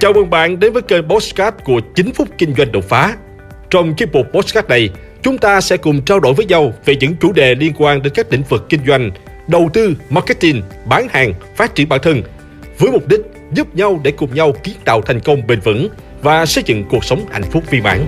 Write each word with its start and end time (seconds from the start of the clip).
Chào 0.00 0.12
mừng 0.12 0.30
bạn 0.30 0.60
đến 0.60 0.72
với 0.72 0.82
kênh 0.82 1.08
Postcard 1.08 1.56
của 1.64 1.80
9 1.94 2.12
phút 2.12 2.28
kinh 2.38 2.54
doanh 2.54 2.72
đột 2.72 2.84
phá. 2.88 3.16
Trong 3.70 3.94
chiếc 3.94 4.12
mục 4.12 4.26
Postcard 4.32 4.68
này, 4.68 4.90
chúng 5.22 5.38
ta 5.38 5.60
sẽ 5.60 5.76
cùng 5.76 6.02
trao 6.02 6.20
đổi 6.20 6.34
với 6.34 6.46
nhau 6.46 6.72
về 6.84 6.96
những 6.96 7.16
chủ 7.20 7.32
đề 7.32 7.54
liên 7.54 7.72
quan 7.78 8.02
đến 8.02 8.12
các 8.16 8.32
lĩnh 8.32 8.42
vực 8.42 8.66
kinh 8.68 8.80
doanh, 8.86 9.10
đầu 9.48 9.70
tư, 9.72 9.96
marketing, 10.10 10.62
bán 10.86 11.08
hàng, 11.10 11.32
phát 11.56 11.74
triển 11.74 11.88
bản 11.88 12.00
thân, 12.02 12.22
với 12.78 12.90
mục 12.90 13.08
đích 13.08 13.20
giúp 13.52 13.74
nhau 13.74 14.00
để 14.04 14.10
cùng 14.10 14.34
nhau 14.34 14.52
kiến 14.62 14.74
tạo 14.84 15.02
thành 15.02 15.20
công 15.20 15.46
bền 15.46 15.60
vững 15.60 15.88
và 16.22 16.46
xây 16.46 16.64
dựng 16.66 16.84
cuộc 16.90 17.04
sống 17.04 17.24
hạnh 17.30 17.50
phúc 17.50 17.64
viên 17.70 17.82
mãn. 17.82 18.06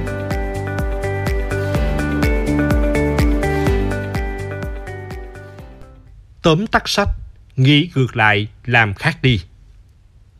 Tóm 6.43 6.67
tắt 6.67 6.89
sách, 6.89 7.09
nghĩ 7.57 7.91
ngược 7.95 8.17
lại, 8.17 8.49
làm 8.67 8.95
khác 8.95 9.17
đi. 9.23 9.41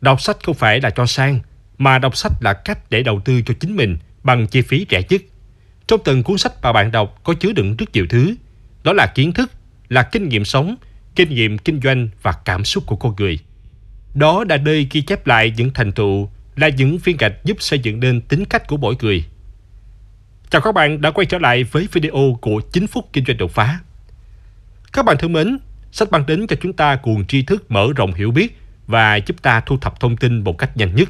Đọc 0.01 0.21
sách 0.21 0.37
không 0.43 0.55
phải 0.55 0.81
là 0.81 0.89
cho 0.89 1.05
sang, 1.05 1.39
mà 1.77 1.99
đọc 1.99 2.17
sách 2.17 2.31
là 2.41 2.53
cách 2.53 2.79
để 2.89 3.03
đầu 3.03 3.21
tư 3.25 3.41
cho 3.41 3.53
chính 3.59 3.75
mình 3.75 3.97
bằng 4.23 4.47
chi 4.47 4.61
phí 4.61 4.85
rẻ 4.89 5.01
nhất. 5.09 5.21
Trong 5.87 5.99
từng 6.03 6.23
cuốn 6.23 6.37
sách 6.37 6.53
mà 6.61 6.73
bạn 6.73 6.91
đọc 6.91 7.19
có 7.23 7.33
chứa 7.33 7.51
đựng 7.51 7.75
rất 7.75 7.85
nhiều 7.93 8.05
thứ. 8.09 8.35
Đó 8.83 8.93
là 8.93 9.07
kiến 9.15 9.31
thức, 9.31 9.51
là 9.89 10.03
kinh 10.03 10.29
nghiệm 10.29 10.45
sống, 10.45 10.75
kinh 11.15 11.29
nghiệm 11.29 11.57
kinh 11.57 11.81
doanh 11.81 12.09
và 12.21 12.31
cảm 12.45 12.65
xúc 12.65 12.83
của 12.85 12.95
con 12.95 13.13
người. 13.17 13.39
Đó 14.13 14.43
là 14.49 14.57
nơi 14.57 14.87
ghi 14.91 15.01
chép 15.01 15.27
lại 15.27 15.53
những 15.57 15.71
thành 15.73 15.91
tựu, 15.91 16.29
là 16.55 16.69
những 16.69 16.97
viên 16.97 17.17
gạch 17.17 17.33
giúp 17.43 17.57
xây 17.59 17.79
dựng 17.79 17.99
nên 17.99 18.21
tính 18.21 18.45
cách 18.45 18.67
của 18.67 18.77
mỗi 18.77 18.95
người. 19.01 19.25
Chào 20.49 20.61
các 20.61 20.71
bạn 20.71 21.01
đã 21.01 21.11
quay 21.11 21.25
trở 21.25 21.37
lại 21.37 21.63
với 21.63 21.87
video 21.91 22.37
của 22.41 22.61
9 22.71 22.87
phút 22.87 23.09
kinh 23.13 23.25
doanh 23.25 23.37
đột 23.37 23.51
phá. 23.51 23.79
Các 24.93 25.05
bạn 25.05 25.17
thân 25.19 25.33
mến, 25.33 25.57
sách 25.91 26.11
mang 26.11 26.25
đến 26.25 26.47
cho 26.47 26.55
chúng 26.61 26.73
ta 26.73 26.95
cuồng 26.95 27.25
tri 27.25 27.43
thức 27.43 27.71
mở 27.71 27.87
rộng 27.95 28.13
hiểu 28.13 28.31
biết 28.31 28.60
và 28.91 29.15
giúp 29.15 29.41
ta 29.41 29.59
thu 29.59 29.77
thập 29.77 29.99
thông 29.99 30.17
tin 30.17 30.43
một 30.43 30.57
cách 30.57 30.77
nhanh 30.77 30.95
nhất. 30.95 31.09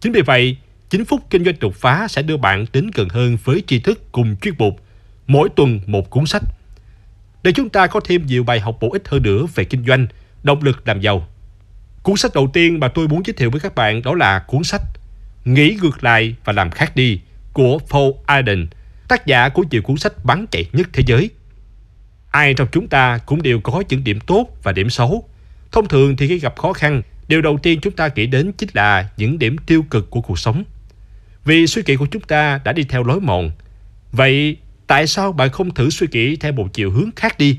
Chính 0.00 0.12
vì 0.12 0.20
vậy, 0.22 0.56
9 0.90 1.04
phút 1.04 1.20
kinh 1.30 1.44
doanh 1.44 1.54
đột 1.60 1.74
phá 1.74 2.08
sẽ 2.08 2.22
đưa 2.22 2.36
bạn 2.36 2.66
đến 2.72 2.90
gần 2.94 3.08
hơn 3.08 3.36
với 3.44 3.62
tri 3.66 3.78
thức 3.78 4.12
cùng 4.12 4.36
chuyên 4.36 4.54
mục, 4.58 4.80
mỗi 5.26 5.48
tuần 5.56 5.80
một 5.86 6.10
cuốn 6.10 6.26
sách. 6.26 6.42
Để 7.42 7.52
chúng 7.52 7.68
ta 7.68 7.86
có 7.86 8.00
thêm 8.00 8.26
nhiều 8.26 8.44
bài 8.44 8.60
học 8.60 8.76
bổ 8.80 8.92
ích 8.92 9.08
hơn 9.08 9.22
nữa 9.22 9.46
về 9.54 9.64
kinh 9.64 9.84
doanh, 9.86 10.06
động 10.42 10.62
lực 10.62 10.88
làm 10.88 11.00
giàu. 11.00 11.28
Cuốn 12.02 12.16
sách 12.16 12.34
đầu 12.34 12.50
tiên 12.52 12.80
mà 12.80 12.88
tôi 12.88 13.08
muốn 13.08 13.22
giới 13.26 13.34
thiệu 13.34 13.50
với 13.50 13.60
các 13.60 13.74
bạn 13.74 14.02
đó 14.02 14.14
là 14.14 14.38
cuốn 14.38 14.64
sách 14.64 14.82
Nghĩ 15.44 15.76
ngược 15.82 16.04
lại 16.04 16.34
và 16.44 16.52
làm 16.52 16.70
khác 16.70 16.96
đi 16.96 17.20
của 17.52 17.78
Paul 17.90 18.12
Aden, 18.26 18.66
tác 19.08 19.26
giả 19.26 19.48
của 19.48 19.64
nhiều 19.70 19.82
cuốn 19.82 19.96
sách 19.96 20.24
bán 20.24 20.46
chạy 20.50 20.66
nhất 20.72 20.88
thế 20.92 21.02
giới. 21.06 21.30
Ai 22.30 22.54
trong 22.54 22.68
chúng 22.72 22.88
ta 22.88 23.18
cũng 23.18 23.42
đều 23.42 23.60
có 23.60 23.82
những 23.88 24.04
điểm 24.04 24.20
tốt 24.20 24.46
và 24.62 24.72
điểm 24.72 24.90
xấu. 24.90 25.28
Thông 25.72 25.88
thường 25.88 26.16
thì 26.16 26.28
khi 26.28 26.38
gặp 26.38 26.56
khó 26.58 26.72
khăn, 26.72 27.02
điều 27.28 27.40
đầu 27.40 27.58
tiên 27.62 27.80
chúng 27.82 27.92
ta 27.92 28.08
nghĩ 28.14 28.26
đến 28.26 28.52
chính 28.52 28.68
là 28.72 29.08
những 29.16 29.38
điểm 29.38 29.56
tiêu 29.58 29.84
cực 29.90 30.10
của 30.10 30.20
cuộc 30.20 30.38
sống. 30.38 30.64
Vì 31.44 31.66
suy 31.66 31.82
nghĩ 31.86 31.96
của 31.96 32.06
chúng 32.10 32.22
ta 32.22 32.60
đã 32.64 32.72
đi 32.72 32.84
theo 32.84 33.04
lối 33.04 33.20
mòn. 33.20 33.50
Vậy 34.12 34.56
tại 34.86 35.06
sao 35.06 35.32
bạn 35.32 35.50
không 35.50 35.74
thử 35.74 35.90
suy 35.90 36.06
nghĩ 36.12 36.36
theo 36.36 36.52
một 36.52 36.68
chiều 36.72 36.90
hướng 36.90 37.10
khác 37.16 37.38
đi? 37.38 37.58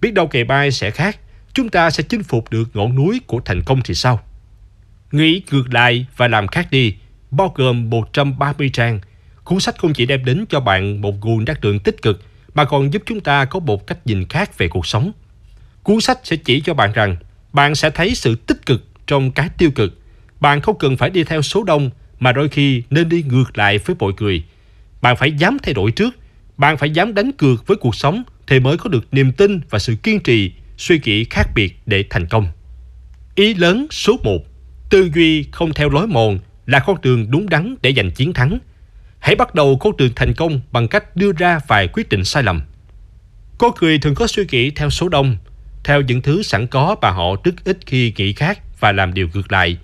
Biết 0.00 0.14
đâu 0.14 0.28
ngày 0.32 0.44
mai 0.44 0.70
sẽ 0.70 0.90
khác, 0.90 1.18
chúng 1.54 1.68
ta 1.68 1.90
sẽ 1.90 2.02
chinh 2.02 2.22
phục 2.22 2.50
được 2.50 2.76
ngọn 2.76 2.94
núi 2.94 3.20
của 3.26 3.40
thành 3.44 3.62
công 3.62 3.80
thì 3.84 3.94
sao? 3.94 4.20
Nghĩ 5.12 5.42
ngược 5.50 5.74
lại 5.74 6.06
và 6.16 6.28
làm 6.28 6.48
khác 6.48 6.68
đi, 6.70 6.94
bao 7.30 7.52
gồm 7.54 7.90
130 7.90 8.70
trang. 8.72 9.00
Cuốn 9.44 9.60
sách 9.60 9.78
không 9.78 9.92
chỉ 9.92 10.06
đem 10.06 10.24
đến 10.24 10.44
cho 10.48 10.60
bạn 10.60 11.00
một 11.00 11.14
nguồn 11.20 11.44
năng 11.44 11.56
lượng 11.62 11.78
tích 11.78 12.02
cực, 12.02 12.22
mà 12.54 12.64
còn 12.64 12.92
giúp 12.92 13.02
chúng 13.06 13.20
ta 13.20 13.44
có 13.44 13.60
một 13.60 13.86
cách 13.86 14.06
nhìn 14.06 14.28
khác 14.28 14.58
về 14.58 14.68
cuộc 14.68 14.86
sống. 14.86 15.12
Cuốn 15.82 16.00
sách 16.00 16.18
sẽ 16.24 16.36
chỉ 16.36 16.60
cho 16.60 16.74
bạn 16.74 16.92
rằng 16.92 17.16
bạn 17.52 17.74
sẽ 17.74 17.90
thấy 17.90 18.14
sự 18.14 18.34
tích 18.34 18.66
cực 18.66 18.84
trong 19.06 19.30
cái 19.30 19.48
tiêu 19.58 19.70
cực. 19.70 19.98
Bạn 20.40 20.60
không 20.60 20.78
cần 20.78 20.96
phải 20.96 21.10
đi 21.10 21.24
theo 21.24 21.42
số 21.42 21.64
đông 21.64 21.90
mà 22.20 22.32
đôi 22.32 22.48
khi 22.48 22.82
nên 22.90 23.08
đi 23.08 23.22
ngược 23.22 23.58
lại 23.58 23.78
với 23.78 23.96
mọi 23.98 24.12
người. 24.20 24.44
Bạn 25.02 25.16
phải 25.16 25.32
dám 25.32 25.56
thay 25.62 25.74
đổi 25.74 25.90
trước. 25.90 26.14
Bạn 26.56 26.76
phải 26.76 26.90
dám 26.90 27.14
đánh 27.14 27.32
cược 27.32 27.66
với 27.66 27.76
cuộc 27.76 27.94
sống 27.94 28.22
thì 28.46 28.60
mới 28.60 28.76
có 28.76 28.90
được 28.90 29.06
niềm 29.12 29.32
tin 29.32 29.60
và 29.70 29.78
sự 29.78 29.96
kiên 30.02 30.20
trì, 30.20 30.52
suy 30.76 31.00
nghĩ 31.04 31.24
khác 31.24 31.48
biệt 31.54 31.78
để 31.86 32.04
thành 32.10 32.26
công. 32.26 32.48
Ý 33.34 33.54
lớn 33.54 33.86
số 33.90 34.16
1. 34.22 34.38
Tư 34.90 35.10
duy 35.14 35.46
không 35.52 35.72
theo 35.74 35.88
lối 35.88 36.06
mòn 36.06 36.38
là 36.66 36.78
con 36.78 37.00
đường 37.02 37.30
đúng 37.30 37.48
đắn 37.48 37.76
để 37.82 37.92
giành 37.96 38.10
chiến 38.10 38.32
thắng. 38.32 38.58
Hãy 39.18 39.34
bắt 39.34 39.54
đầu 39.54 39.76
con 39.80 39.96
đường 39.96 40.12
thành 40.16 40.34
công 40.34 40.60
bằng 40.72 40.88
cách 40.88 41.16
đưa 41.16 41.32
ra 41.32 41.60
vài 41.66 41.88
quyết 41.88 42.08
định 42.08 42.24
sai 42.24 42.42
lầm. 42.42 42.62
Có 43.58 43.72
người 43.80 43.98
thường 43.98 44.14
có 44.14 44.26
suy 44.26 44.44
nghĩ 44.50 44.70
theo 44.70 44.90
số 44.90 45.08
đông, 45.08 45.36
theo 45.84 46.00
những 46.00 46.22
thứ 46.22 46.42
sẵn 46.42 46.66
có 46.66 46.96
mà 47.02 47.10
họ 47.10 47.24
rất 47.44 47.64
ít 47.64 47.78
khi 47.86 48.12
nghĩ 48.16 48.32
khác 48.32 48.58
và 48.80 48.92
làm 48.92 49.14
điều 49.14 49.28
ngược 49.34 49.52
lại. 49.52 49.78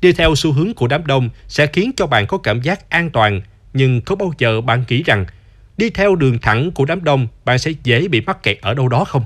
Đi 0.00 0.12
theo 0.12 0.34
xu 0.34 0.52
hướng 0.52 0.74
của 0.74 0.86
đám 0.86 1.06
đông 1.06 1.28
sẽ 1.48 1.66
khiến 1.66 1.92
cho 1.96 2.06
bạn 2.06 2.26
có 2.26 2.38
cảm 2.38 2.62
giác 2.62 2.90
an 2.90 3.10
toàn, 3.10 3.40
nhưng 3.72 4.00
có 4.00 4.16
bao 4.16 4.32
giờ 4.38 4.60
bạn 4.60 4.84
nghĩ 4.88 5.02
rằng 5.02 5.26
đi 5.76 5.90
theo 5.90 6.16
đường 6.16 6.38
thẳng 6.38 6.70
của 6.70 6.84
đám 6.84 7.04
đông 7.04 7.26
bạn 7.44 7.58
sẽ 7.58 7.70
dễ 7.84 8.08
bị 8.08 8.20
mắc 8.20 8.42
kẹt 8.42 8.58
ở 8.60 8.74
đâu 8.74 8.88
đó 8.88 9.04
không? 9.04 9.24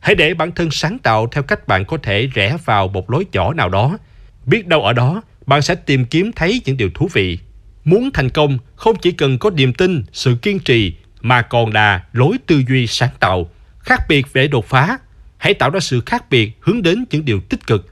Hãy 0.00 0.14
để 0.14 0.34
bản 0.34 0.52
thân 0.52 0.70
sáng 0.70 0.98
tạo 0.98 1.26
theo 1.26 1.42
cách 1.42 1.68
bạn 1.68 1.84
có 1.84 1.96
thể 2.02 2.26
rẽ 2.26 2.56
vào 2.64 2.88
một 2.88 3.10
lối 3.10 3.26
nhỏ 3.32 3.54
nào 3.54 3.68
đó. 3.68 3.98
Biết 4.46 4.66
đâu 4.66 4.82
ở 4.82 4.92
đó, 4.92 5.22
bạn 5.46 5.62
sẽ 5.62 5.74
tìm 5.74 6.04
kiếm 6.04 6.32
thấy 6.32 6.60
những 6.64 6.76
điều 6.76 6.90
thú 6.94 7.08
vị. 7.12 7.38
Muốn 7.84 8.10
thành 8.14 8.30
công 8.30 8.58
không 8.76 8.96
chỉ 8.96 9.12
cần 9.12 9.38
có 9.38 9.50
niềm 9.50 9.72
tin, 9.72 10.04
sự 10.12 10.36
kiên 10.42 10.58
trì 10.58 10.92
mà 11.20 11.42
còn 11.42 11.72
là 11.72 12.04
lối 12.12 12.36
tư 12.46 12.62
duy 12.68 12.86
sáng 12.86 13.10
tạo, 13.20 13.50
khác 13.78 14.02
biệt 14.08 14.26
để 14.34 14.48
đột 14.48 14.66
phá. 14.66 14.98
Hãy 15.38 15.54
tạo 15.54 15.70
ra 15.70 15.80
sự 15.80 16.00
khác 16.06 16.30
biệt 16.30 16.50
hướng 16.60 16.82
đến 16.82 17.04
những 17.10 17.24
điều 17.24 17.40
tích 17.40 17.66
cực. 17.66 17.86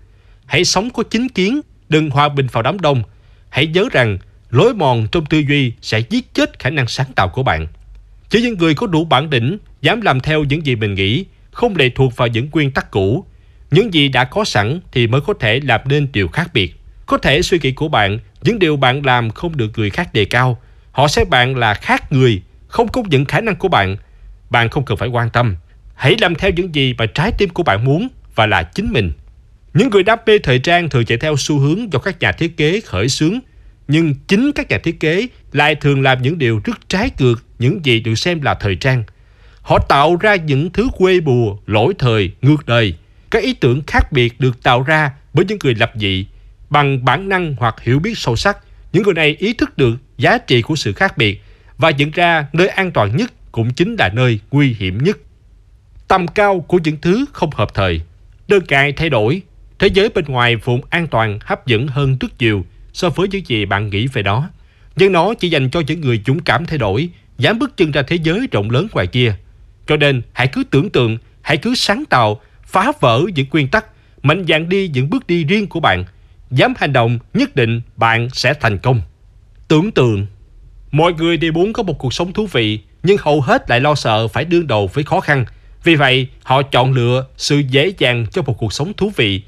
Hãy 0.46 0.64
sống 0.64 0.90
có 0.90 1.02
chính 1.02 1.28
kiến, 1.28 1.60
đừng 1.88 2.10
hòa 2.10 2.28
bình 2.28 2.46
vào 2.52 2.62
đám 2.62 2.80
đông. 2.80 3.02
Hãy 3.48 3.66
nhớ 3.66 3.88
rằng 3.92 4.18
lối 4.50 4.74
mòn 4.74 5.06
trong 5.12 5.26
tư 5.26 5.38
duy 5.48 5.72
sẽ 5.82 5.98
giết 5.98 6.34
chết 6.34 6.58
khả 6.58 6.70
năng 6.70 6.86
sáng 6.86 7.12
tạo 7.16 7.28
của 7.28 7.42
bạn. 7.42 7.66
Chỉ 8.30 8.42
những 8.42 8.58
người 8.58 8.74
có 8.74 8.86
đủ 8.86 9.04
bản 9.04 9.30
lĩnh, 9.30 9.58
dám 9.82 10.00
làm 10.00 10.20
theo 10.20 10.44
những 10.44 10.66
gì 10.66 10.76
mình 10.76 10.94
nghĩ, 10.94 11.24
không 11.50 11.76
lệ 11.76 11.90
thuộc 11.94 12.16
vào 12.16 12.28
những 12.28 12.48
nguyên 12.52 12.70
tắc 12.70 12.90
cũ. 12.90 13.24
Những 13.70 13.94
gì 13.94 14.08
đã 14.08 14.24
có 14.24 14.44
sẵn 14.44 14.80
thì 14.92 15.06
mới 15.06 15.20
có 15.20 15.34
thể 15.40 15.60
làm 15.60 15.80
nên 15.84 16.08
điều 16.12 16.28
khác 16.28 16.50
biệt. 16.54 16.74
Có 17.06 17.18
thể 17.18 17.42
suy 17.42 17.58
nghĩ 17.62 17.72
của 17.72 17.88
bạn, 17.88 18.18
những 18.42 18.58
điều 18.58 18.76
bạn 18.76 19.06
làm 19.06 19.30
không 19.30 19.56
được 19.56 19.70
người 19.76 19.90
khác 19.90 20.12
đề 20.12 20.24
cao. 20.24 20.58
Họ 20.92 21.08
xem 21.08 21.30
bạn 21.30 21.56
là 21.56 21.74
khác 21.74 22.12
người, 22.12 22.42
không 22.68 22.88
công 22.88 23.08
nhận 23.08 23.24
khả 23.24 23.40
năng 23.40 23.56
của 23.56 23.68
bạn. 23.68 23.96
Bạn 24.50 24.68
không 24.68 24.84
cần 24.84 24.96
phải 24.96 25.08
quan 25.08 25.30
tâm. 25.30 25.56
Hãy 25.96 26.16
làm 26.20 26.34
theo 26.34 26.50
những 26.50 26.74
gì 26.74 26.94
mà 26.98 27.06
trái 27.06 27.32
tim 27.38 27.48
của 27.48 27.62
bạn 27.62 27.84
muốn 27.84 28.08
và 28.34 28.46
là 28.46 28.62
chính 28.62 28.92
mình. 28.92 29.12
Những 29.74 29.90
người 29.90 30.02
đam 30.02 30.18
mê 30.26 30.38
thời 30.38 30.58
trang 30.58 30.88
thường 30.88 31.04
chạy 31.04 31.18
theo 31.18 31.36
xu 31.36 31.58
hướng 31.58 31.92
do 31.92 31.98
các 31.98 32.20
nhà 32.20 32.32
thiết 32.32 32.56
kế 32.56 32.80
khởi 32.80 33.08
xướng. 33.08 33.38
Nhưng 33.88 34.14
chính 34.28 34.52
các 34.52 34.68
nhà 34.68 34.78
thiết 34.78 35.00
kế 35.00 35.26
lại 35.52 35.74
thường 35.74 36.02
làm 36.02 36.22
những 36.22 36.38
điều 36.38 36.60
rất 36.64 36.88
trái 36.88 37.10
ngược 37.18 37.44
những 37.58 37.84
gì 37.84 38.00
được 38.00 38.14
xem 38.14 38.42
là 38.42 38.54
thời 38.54 38.76
trang. 38.76 39.04
Họ 39.62 39.78
tạo 39.88 40.16
ra 40.16 40.34
những 40.34 40.70
thứ 40.70 40.88
quê 40.96 41.20
bùa, 41.20 41.56
lỗi 41.66 41.94
thời, 41.98 42.30
ngược 42.42 42.66
đời. 42.66 42.94
Các 43.30 43.42
ý 43.42 43.52
tưởng 43.52 43.82
khác 43.86 44.12
biệt 44.12 44.40
được 44.40 44.62
tạo 44.62 44.82
ra 44.82 45.10
bởi 45.34 45.44
những 45.44 45.58
người 45.64 45.74
lập 45.74 45.92
dị 45.94 46.26
Bằng 46.70 47.04
bản 47.04 47.28
năng 47.28 47.54
hoặc 47.58 47.74
hiểu 47.82 47.98
biết 47.98 48.18
sâu 48.18 48.36
sắc, 48.36 48.58
những 48.92 49.02
người 49.02 49.14
này 49.14 49.36
ý 49.38 49.52
thức 49.52 49.78
được 49.78 49.96
giá 50.18 50.38
trị 50.38 50.62
của 50.62 50.76
sự 50.76 50.92
khác 50.92 51.18
biệt 51.18 51.42
và 51.78 51.90
nhận 51.90 52.10
ra 52.10 52.46
nơi 52.52 52.68
an 52.68 52.90
toàn 52.90 53.16
nhất 53.16 53.32
cũng 53.52 53.72
chính 53.72 53.96
là 53.98 54.08
nơi 54.08 54.40
nguy 54.50 54.76
hiểm 54.78 55.04
nhất. 55.04 55.18
Tầm 56.08 56.28
cao 56.28 56.60
của 56.60 56.78
những 56.84 56.96
thứ 57.02 57.24
không 57.32 57.50
hợp 57.54 57.74
thời, 57.74 58.00
đơn 58.48 58.66
cài 58.66 58.92
thay 58.92 59.08
đổi, 59.08 59.42
thế 59.78 59.86
giới 59.86 60.08
bên 60.08 60.24
ngoài 60.24 60.56
vùng 60.56 60.80
an 60.90 61.06
toàn 61.06 61.38
hấp 61.42 61.66
dẫn 61.66 61.88
hơn 61.88 62.16
rất 62.20 62.28
nhiều 62.38 62.64
so 62.92 63.10
với 63.10 63.28
những 63.28 63.46
gì 63.46 63.64
bạn 63.64 63.90
nghĩ 63.90 64.06
về 64.06 64.22
đó. 64.22 64.50
Nhưng 64.96 65.12
nó 65.12 65.34
chỉ 65.34 65.48
dành 65.48 65.70
cho 65.70 65.82
những 65.86 66.00
người 66.00 66.22
dũng 66.26 66.42
cảm 66.42 66.66
thay 66.66 66.78
đổi, 66.78 67.08
dám 67.38 67.58
bước 67.58 67.76
chân 67.76 67.90
ra 67.90 68.02
thế 68.02 68.16
giới 68.22 68.48
rộng 68.52 68.70
lớn 68.70 68.86
ngoài 68.92 69.06
kia. 69.06 69.34
Cho 69.86 69.96
nên 69.96 70.22
hãy 70.32 70.48
cứ 70.52 70.64
tưởng 70.70 70.90
tượng, 70.90 71.18
hãy 71.42 71.56
cứ 71.56 71.74
sáng 71.74 72.04
tạo, 72.04 72.40
phá 72.64 72.92
vỡ 73.00 73.22
những 73.34 73.46
nguyên 73.50 73.68
tắc, 73.68 73.86
mạnh 74.22 74.44
dạn 74.48 74.68
đi 74.68 74.88
những 74.88 75.10
bước 75.10 75.26
đi 75.26 75.44
riêng 75.44 75.66
của 75.66 75.80
bạn– 75.80 76.04
dám 76.50 76.74
hành 76.76 76.92
động 76.92 77.18
nhất 77.34 77.56
định 77.56 77.80
bạn 77.96 78.28
sẽ 78.32 78.54
thành 78.60 78.78
công. 78.78 79.02
Tưởng 79.68 79.90
tượng 79.90 80.26
Mọi 80.90 81.12
người 81.12 81.36
đều 81.36 81.52
muốn 81.52 81.72
có 81.72 81.82
một 81.82 81.98
cuộc 81.98 82.14
sống 82.14 82.32
thú 82.32 82.46
vị 82.46 82.80
nhưng 83.02 83.16
hầu 83.20 83.40
hết 83.40 83.70
lại 83.70 83.80
lo 83.80 83.94
sợ 83.94 84.28
phải 84.28 84.44
đương 84.44 84.66
đầu 84.66 84.90
với 84.92 85.04
khó 85.04 85.20
khăn. 85.20 85.44
Vì 85.86 85.94
vậy, 85.94 86.28
họ 86.42 86.62
chọn 86.62 86.92
lựa 86.92 87.26
sự 87.36 87.58
dễ 87.58 87.92
dàng 87.98 88.26
cho 88.32 88.42
một 88.42 88.52
cuộc 88.58 88.72
sống 88.72 88.92
thú 88.96 89.12
vị. 89.16 89.42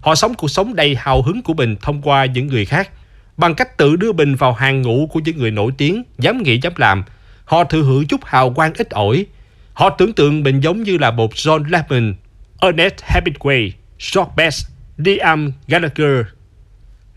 Họ 0.00 0.14
sống 0.14 0.34
cuộc 0.34 0.48
sống 0.48 0.74
đầy 0.74 0.94
hào 0.94 1.22
hứng 1.22 1.42
của 1.42 1.54
mình 1.54 1.76
thông 1.82 2.02
qua 2.02 2.24
những 2.24 2.46
người 2.46 2.64
khác. 2.64 2.90
Bằng 3.36 3.54
cách 3.54 3.76
tự 3.76 3.96
đưa 3.96 4.12
mình 4.12 4.34
vào 4.34 4.52
hàng 4.52 4.82
ngũ 4.82 5.06
của 5.12 5.20
những 5.24 5.38
người 5.38 5.50
nổi 5.50 5.72
tiếng, 5.78 6.02
dám 6.18 6.42
nghĩ 6.42 6.58
dám 6.62 6.72
làm, 6.76 7.04
họ 7.44 7.64
thừa 7.64 7.82
hưởng 7.82 8.06
chút 8.06 8.20
hào 8.24 8.50
quang 8.50 8.72
ít 8.74 8.90
ỏi. 8.90 9.26
Họ 9.72 9.90
tưởng 9.90 10.12
tượng 10.12 10.42
mình 10.42 10.60
giống 10.60 10.82
như 10.82 10.98
là 10.98 11.10
một 11.10 11.32
John 11.32 11.64
Lemon, 11.70 12.14
Ernest 12.60 12.94
Hemingway, 12.94 13.70
George 14.14 14.32
Best, 14.36 14.66
Liam 14.96 15.52
Gallagher 15.68 16.26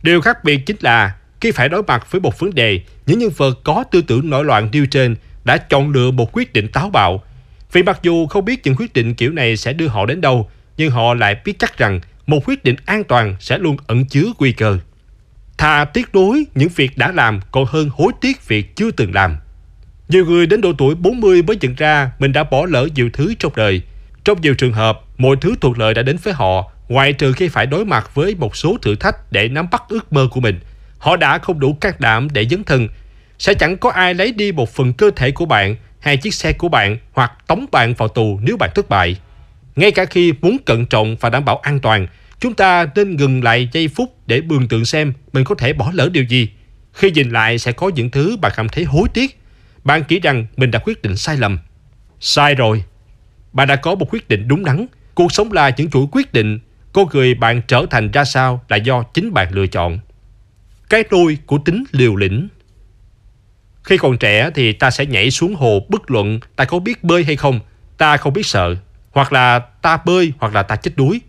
Điều 0.03 0.21
khác 0.21 0.43
biệt 0.43 0.57
chính 0.65 0.77
là 0.79 1.15
khi 1.41 1.51
phải 1.51 1.69
đối 1.69 1.83
mặt 1.83 2.11
với 2.11 2.21
một 2.21 2.39
vấn 2.39 2.55
đề, 2.55 2.81
những 3.05 3.19
nhân 3.19 3.31
vật 3.37 3.59
có 3.63 3.83
tư 3.91 4.01
tưởng 4.07 4.29
nổi 4.29 4.45
loạn 4.45 4.69
nêu 4.71 4.85
trên 4.85 5.15
đã 5.43 5.57
chọn 5.57 5.91
lựa 5.91 6.11
một 6.11 6.29
quyết 6.33 6.53
định 6.53 6.67
táo 6.67 6.89
bạo. 6.89 7.23
Vì 7.77 7.83
mặc 7.83 7.99
dù 8.03 8.27
không 8.27 8.45
biết 8.45 8.61
những 8.63 8.75
quyết 8.75 8.93
định 8.93 9.13
kiểu 9.13 9.31
này 9.31 9.57
sẽ 9.57 9.73
đưa 9.73 9.87
họ 9.87 10.05
đến 10.05 10.21
đâu, 10.21 10.49
nhưng 10.77 10.91
họ 10.91 11.13
lại 11.13 11.35
biết 11.45 11.59
chắc 11.59 11.77
rằng 11.77 11.99
một 12.27 12.39
quyết 12.45 12.63
định 12.63 12.75
an 12.85 13.03
toàn 13.03 13.35
sẽ 13.39 13.57
luôn 13.57 13.77
ẩn 13.87 14.05
chứa 14.05 14.25
nguy 14.39 14.51
cơ. 14.51 14.77
Thà 15.57 15.85
tiếc 15.85 16.15
nuối 16.15 16.45
những 16.55 16.69
việc 16.75 16.97
đã 16.97 17.11
làm 17.11 17.39
còn 17.51 17.65
hơn 17.65 17.89
hối 17.93 18.11
tiếc 18.21 18.47
việc 18.47 18.75
chưa 18.75 18.91
từng 18.91 19.13
làm. 19.13 19.37
Nhiều 20.09 20.25
người 20.25 20.47
đến 20.47 20.61
độ 20.61 20.73
tuổi 20.77 20.95
40 20.95 21.41
mới 21.41 21.57
nhận 21.61 21.75
ra 21.75 22.11
mình 22.19 22.33
đã 22.33 22.43
bỏ 22.43 22.65
lỡ 22.65 22.87
nhiều 22.95 23.09
thứ 23.13 23.33
trong 23.39 23.51
đời. 23.55 23.81
Trong 24.23 24.41
nhiều 24.41 24.53
trường 24.53 24.73
hợp, 24.73 24.99
mọi 25.17 25.35
thứ 25.41 25.55
thuận 25.61 25.79
lợi 25.79 25.93
đã 25.93 26.01
đến 26.01 26.17
với 26.23 26.33
họ, 26.33 26.71
ngoại 26.89 27.13
trừ 27.13 27.33
khi 27.33 27.47
phải 27.47 27.65
đối 27.65 27.85
mặt 27.85 28.15
với 28.15 28.35
một 28.35 28.55
số 28.55 28.77
thử 28.81 28.95
thách 28.95 29.31
để 29.31 29.47
nắm 29.47 29.67
bắt 29.71 29.83
ước 29.89 30.13
mơ 30.13 30.27
của 30.31 30.39
mình. 30.39 30.59
Họ 30.97 31.15
đã 31.15 31.37
không 31.37 31.59
đủ 31.59 31.73
can 31.73 31.93
đảm 31.99 32.27
để 32.31 32.45
dấn 32.45 32.63
thân. 32.63 32.87
Sẽ 33.39 33.53
chẳng 33.53 33.77
có 33.77 33.91
ai 33.91 34.13
lấy 34.13 34.31
đi 34.31 34.51
một 34.51 34.69
phần 34.69 34.93
cơ 34.93 35.11
thể 35.15 35.31
của 35.31 35.45
bạn 35.45 35.75
hay 35.99 36.17
chiếc 36.17 36.33
xe 36.33 36.53
của 36.53 36.69
bạn 36.69 36.97
hoặc 37.13 37.47
tống 37.47 37.65
bạn 37.71 37.93
vào 37.93 38.07
tù 38.07 38.39
nếu 38.41 38.57
bạn 38.57 38.69
thất 38.75 38.89
bại. 38.89 39.15
Ngay 39.75 39.91
cả 39.91 40.05
khi 40.05 40.33
muốn 40.41 40.57
cẩn 40.65 40.85
trọng 40.85 41.15
và 41.19 41.29
đảm 41.29 41.45
bảo 41.45 41.57
an 41.57 41.79
toàn, 41.79 42.07
chúng 42.39 42.53
ta 42.53 42.87
nên 42.95 43.15
ngừng 43.15 43.43
lại 43.43 43.69
giây 43.71 43.87
phút 43.87 44.15
để 44.27 44.41
bường 44.41 44.67
tượng 44.67 44.85
xem 44.85 45.13
mình 45.33 45.43
có 45.43 45.55
thể 45.55 45.73
bỏ 45.73 45.91
lỡ 45.93 46.09
điều 46.09 46.23
gì. 46.23 46.49
Khi 46.93 47.11
nhìn 47.11 47.29
lại 47.29 47.59
sẽ 47.59 47.71
có 47.71 47.89
những 47.95 48.09
thứ 48.09 48.37
bạn 48.41 48.51
cảm 48.55 48.69
thấy 48.69 48.83
hối 48.83 49.07
tiếc. 49.13 49.39
Bạn 49.83 50.03
nghĩ 50.09 50.19
rằng 50.19 50.45
mình 50.57 50.71
đã 50.71 50.79
quyết 50.79 51.01
định 51.01 51.15
sai 51.15 51.37
lầm. 51.37 51.59
Sai 52.19 52.55
rồi. 52.55 52.83
Bạn 53.53 53.67
đã 53.67 53.75
có 53.75 53.95
một 53.95 54.13
quyết 54.13 54.29
định 54.29 54.47
đúng 54.47 54.65
đắn. 54.65 54.85
Cuộc 55.15 55.31
sống 55.31 55.51
là 55.51 55.71
những 55.77 55.89
chuỗi 55.89 56.05
quyết 56.11 56.33
định. 56.33 56.59
Cô 56.93 57.09
người 57.13 57.33
bạn 57.33 57.61
trở 57.67 57.85
thành 57.89 58.11
ra 58.11 58.23
sao 58.23 58.63
là 58.69 58.77
do 58.77 59.03
chính 59.03 59.33
bạn 59.33 59.47
lựa 59.51 59.67
chọn. 59.67 59.99
Cái 60.89 61.03
tôi 61.03 61.37
của 61.45 61.57
tính 61.57 61.83
liều 61.91 62.15
lĩnh 62.15 62.47
khi 63.87 63.97
còn 63.97 64.17
trẻ 64.17 64.49
thì 64.55 64.73
ta 64.73 64.91
sẽ 64.91 65.05
nhảy 65.05 65.31
xuống 65.31 65.55
hồ 65.55 65.79
bất 65.89 66.11
luận 66.11 66.39
ta 66.55 66.65
có 66.65 66.79
biết 66.79 67.03
bơi 67.03 67.23
hay 67.23 67.35
không. 67.35 67.59
Ta 67.97 68.17
không 68.17 68.33
biết 68.33 68.45
sợ. 68.45 68.75
Hoặc 69.11 69.33
là 69.33 69.59
ta 69.59 69.97
bơi 70.05 70.33
hoặc 70.37 70.53
là 70.55 70.63
ta 70.63 70.75
chết 70.75 70.91
đuối. 70.95 71.21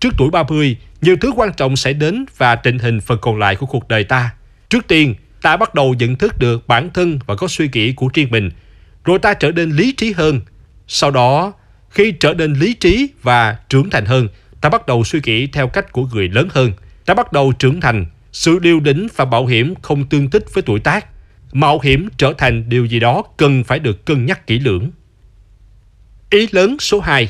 Trước 0.00 0.14
tuổi 0.18 0.30
30, 0.30 0.76
nhiều 1.00 1.16
thứ 1.20 1.32
quan 1.36 1.52
trọng 1.52 1.76
sẽ 1.76 1.92
đến 1.92 2.24
và 2.36 2.56
tình 2.56 2.78
hình 2.78 3.00
phần 3.00 3.18
còn 3.20 3.38
lại 3.38 3.56
của 3.56 3.66
cuộc 3.66 3.88
đời 3.88 4.04
ta. 4.04 4.30
Trước 4.68 4.86
tiên, 4.88 5.14
ta 5.42 5.56
bắt 5.56 5.74
đầu 5.74 5.94
nhận 5.94 6.16
thức 6.16 6.38
được 6.38 6.68
bản 6.68 6.90
thân 6.94 7.18
và 7.26 7.34
có 7.34 7.48
suy 7.48 7.68
nghĩ 7.72 7.92
của 7.92 8.08
riêng 8.14 8.30
mình. 8.30 8.50
Rồi 9.04 9.18
ta 9.18 9.34
trở 9.34 9.50
nên 9.50 9.70
lý 9.70 9.92
trí 9.92 10.12
hơn. 10.12 10.40
Sau 10.88 11.10
đó, 11.10 11.52
khi 11.90 12.12
trở 12.12 12.34
nên 12.34 12.52
lý 12.52 12.74
trí 12.74 13.08
và 13.22 13.56
trưởng 13.68 13.90
thành 13.90 14.06
hơn, 14.06 14.28
ta 14.60 14.68
bắt 14.68 14.86
đầu 14.86 15.04
suy 15.04 15.20
nghĩ 15.24 15.46
theo 15.46 15.68
cách 15.68 15.92
của 15.92 16.06
người 16.12 16.28
lớn 16.28 16.48
hơn. 16.50 16.72
Ta 17.06 17.14
bắt 17.14 17.32
đầu 17.32 17.52
trưởng 17.52 17.80
thành. 17.80 18.06
Sự 18.32 18.58
điều 18.58 18.80
đỉnh 18.80 19.08
và 19.16 19.24
bảo 19.24 19.46
hiểm 19.46 19.74
không 19.82 20.06
tương 20.06 20.30
thích 20.30 20.44
với 20.54 20.62
tuổi 20.62 20.80
tác. 20.80 21.06
Mạo 21.54 21.80
hiểm 21.80 22.08
trở 22.16 22.32
thành 22.38 22.68
điều 22.68 22.84
gì 22.84 23.00
đó 23.00 23.22
cần 23.36 23.64
phải 23.64 23.78
được 23.78 24.04
cân 24.04 24.26
nhắc 24.26 24.46
kỹ 24.46 24.58
lưỡng. 24.58 24.90
Ý 26.30 26.48
lớn 26.52 26.76
số 26.80 27.00
2 27.00 27.28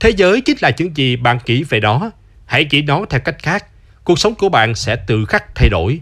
Thế 0.00 0.10
giới 0.10 0.40
chính 0.40 0.56
là 0.60 0.72
những 0.78 0.96
gì 0.96 1.16
bạn 1.16 1.38
nghĩ 1.46 1.62
về 1.62 1.80
nó. 1.80 2.10
Hãy 2.46 2.64
chỉ 2.64 2.82
nó 2.82 3.04
theo 3.10 3.20
cách 3.20 3.36
khác. 3.42 3.64
Cuộc 4.04 4.18
sống 4.18 4.34
của 4.34 4.48
bạn 4.48 4.74
sẽ 4.74 4.96
tự 4.96 5.24
khắc 5.24 5.54
thay 5.54 5.68
đổi. 5.68 6.00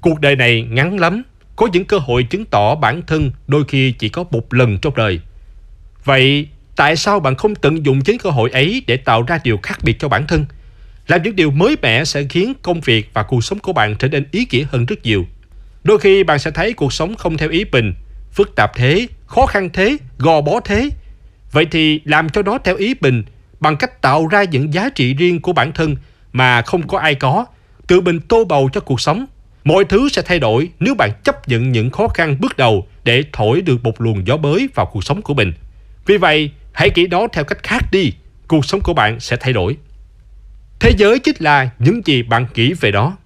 Cuộc 0.00 0.20
đời 0.20 0.36
này 0.36 0.62
ngắn 0.62 1.00
lắm. 1.00 1.22
Có 1.56 1.68
những 1.72 1.84
cơ 1.84 1.98
hội 1.98 2.22
chứng 2.22 2.44
tỏ 2.44 2.74
bản 2.74 3.02
thân 3.06 3.30
đôi 3.46 3.64
khi 3.68 3.92
chỉ 3.92 4.08
có 4.08 4.24
một 4.30 4.54
lần 4.54 4.78
trong 4.78 4.94
đời. 4.96 5.20
Vậy 6.04 6.48
tại 6.76 6.96
sao 6.96 7.20
bạn 7.20 7.34
không 7.34 7.54
tận 7.54 7.86
dụng 7.86 8.00
chính 8.00 8.18
cơ 8.18 8.30
hội 8.30 8.50
ấy 8.50 8.82
để 8.86 8.96
tạo 8.96 9.22
ra 9.22 9.38
điều 9.44 9.58
khác 9.62 9.78
biệt 9.82 9.98
cho 9.98 10.08
bản 10.08 10.26
thân? 10.26 10.44
Làm 11.08 11.22
những 11.22 11.36
điều 11.36 11.50
mới 11.50 11.76
mẻ 11.82 12.04
sẽ 12.04 12.24
khiến 12.24 12.52
công 12.62 12.80
việc 12.80 13.10
và 13.14 13.22
cuộc 13.22 13.44
sống 13.44 13.58
của 13.58 13.72
bạn 13.72 13.96
trở 13.98 14.08
nên 14.08 14.26
ý 14.30 14.46
nghĩa 14.50 14.64
hơn 14.70 14.86
rất 14.86 15.02
nhiều. 15.02 15.26
Đôi 15.84 15.98
khi 15.98 16.24
bạn 16.24 16.38
sẽ 16.38 16.50
thấy 16.50 16.72
cuộc 16.72 16.92
sống 16.92 17.16
không 17.16 17.36
theo 17.36 17.48
ý 17.48 17.64
mình, 17.72 17.94
phức 18.32 18.56
tạp 18.56 18.74
thế, 18.74 19.06
khó 19.26 19.46
khăn 19.46 19.70
thế, 19.72 19.96
gò 20.18 20.40
bó 20.40 20.60
thế, 20.60 20.90
Vậy 21.52 21.66
thì 21.70 22.00
làm 22.04 22.28
cho 22.28 22.42
nó 22.42 22.58
theo 22.58 22.76
ý 22.76 22.94
mình 23.00 23.22
bằng 23.60 23.76
cách 23.76 24.02
tạo 24.02 24.26
ra 24.26 24.44
những 24.44 24.74
giá 24.74 24.88
trị 24.94 25.14
riêng 25.14 25.40
của 25.40 25.52
bản 25.52 25.72
thân 25.72 25.96
mà 26.32 26.62
không 26.62 26.88
có 26.88 26.98
ai 26.98 27.14
có, 27.14 27.46
tự 27.86 28.00
mình 28.00 28.20
tô 28.20 28.44
bầu 28.44 28.70
cho 28.72 28.80
cuộc 28.80 29.00
sống. 29.00 29.26
Mọi 29.64 29.84
thứ 29.84 30.08
sẽ 30.08 30.22
thay 30.22 30.38
đổi 30.38 30.70
nếu 30.80 30.94
bạn 30.94 31.10
chấp 31.24 31.48
nhận 31.48 31.72
những 31.72 31.90
khó 31.90 32.08
khăn 32.08 32.36
bước 32.40 32.56
đầu 32.56 32.86
để 33.04 33.24
thổi 33.32 33.60
được 33.60 33.84
một 33.84 34.00
luồng 34.00 34.26
gió 34.26 34.36
mới 34.36 34.68
vào 34.74 34.86
cuộc 34.86 35.04
sống 35.04 35.22
của 35.22 35.34
mình. 35.34 35.52
Vì 36.06 36.16
vậy, 36.16 36.50
hãy 36.72 36.90
nghĩ 36.94 37.06
đó 37.06 37.26
theo 37.32 37.44
cách 37.44 37.62
khác 37.62 37.84
đi, 37.92 38.12
cuộc 38.48 38.64
sống 38.64 38.80
của 38.80 38.94
bạn 38.94 39.20
sẽ 39.20 39.36
thay 39.40 39.52
đổi. 39.52 39.76
Thế 40.80 40.92
giới 40.96 41.18
chính 41.18 41.36
là 41.38 41.70
những 41.78 42.00
gì 42.04 42.22
bạn 42.22 42.46
nghĩ 42.54 42.72
về 42.72 42.90
đó. 42.90 43.16